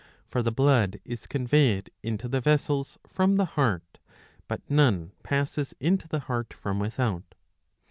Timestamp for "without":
6.79-7.35